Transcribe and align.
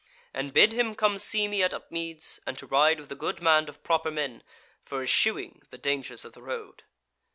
And 0.33 0.51
bid 0.51 0.71
him 0.73 0.95
come 0.95 1.19
see 1.19 1.47
me 1.47 1.61
at 1.61 1.75
Upmeads, 1.75 2.39
and 2.47 2.57
to 2.57 2.65
ride 2.65 2.99
with 2.99 3.11
a 3.11 3.15
good 3.15 3.39
band 3.39 3.69
of 3.69 3.83
proper 3.83 4.09
men, 4.09 4.41
for 4.83 5.03
eschewing 5.03 5.61
the 5.69 5.77
dangers 5.77 6.25
of 6.25 6.33
the 6.33 6.41
road." 6.41 6.81